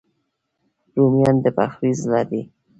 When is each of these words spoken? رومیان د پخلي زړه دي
رومیان 0.97 1.35
د 1.43 1.45
پخلي 1.57 1.91
زړه 2.01 2.21
دي 2.29 2.41